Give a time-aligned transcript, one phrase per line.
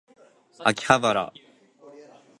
[0.63, 1.31] 秋葉原